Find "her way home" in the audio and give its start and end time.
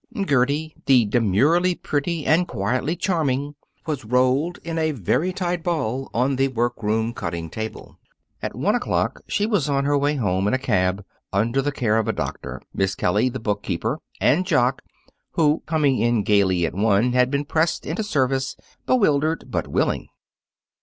9.85-10.47